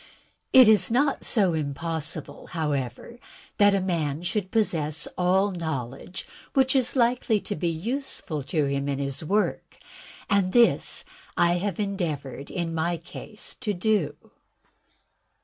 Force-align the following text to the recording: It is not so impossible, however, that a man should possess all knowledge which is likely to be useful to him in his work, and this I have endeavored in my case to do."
It 0.51 0.67
is 0.67 0.89
not 0.89 1.23
so 1.23 1.53
impossible, 1.53 2.47
however, 2.57 3.19
that 3.59 3.75
a 3.75 3.79
man 3.79 4.23
should 4.23 4.49
possess 4.49 5.07
all 5.15 5.51
knowledge 5.51 6.25
which 6.55 6.75
is 6.75 6.95
likely 6.95 7.39
to 7.41 7.55
be 7.55 7.67
useful 7.69 8.41
to 8.45 8.65
him 8.65 8.89
in 8.89 8.97
his 8.97 9.23
work, 9.23 9.77
and 10.27 10.53
this 10.53 11.05
I 11.37 11.57
have 11.59 11.79
endeavored 11.79 12.49
in 12.49 12.73
my 12.73 12.97
case 12.97 13.53
to 13.59 13.73
do." 13.75 14.31